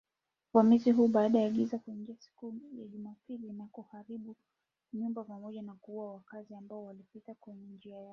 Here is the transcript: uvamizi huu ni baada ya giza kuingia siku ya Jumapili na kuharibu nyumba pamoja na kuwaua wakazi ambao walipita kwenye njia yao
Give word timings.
uvamizi 0.53 0.91
huu 0.91 1.07
ni 1.07 1.13
baada 1.13 1.39
ya 1.39 1.49
giza 1.49 1.77
kuingia 1.79 2.15
siku 2.19 2.53
ya 2.77 2.87
Jumapili 2.87 3.53
na 3.53 3.67
kuharibu 3.71 4.35
nyumba 4.93 5.23
pamoja 5.23 5.61
na 5.61 5.73
kuwaua 5.73 6.13
wakazi 6.13 6.55
ambao 6.55 6.83
walipita 6.85 7.35
kwenye 7.35 7.67
njia 7.67 7.95
yao 7.97 8.09